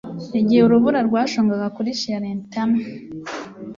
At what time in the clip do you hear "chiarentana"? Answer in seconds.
1.99-2.77